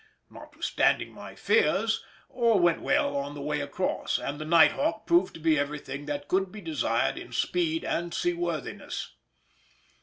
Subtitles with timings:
[0.31, 5.35] Notwithstanding my fears, all went well on the way across, and the Night Hawk proved
[5.35, 9.11] to be everything that could be desired in speed and seaworthiness.